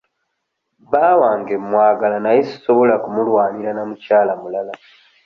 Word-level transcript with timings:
Bba 0.83 1.05
wange 1.21 1.53
mwagala 1.67 2.17
naye 2.23 2.39
sisobola 2.49 2.93
kumulwanira 3.03 3.69
na 3.73 3.83
mukyala 3.89 4.33
mulala. 4.41 4.73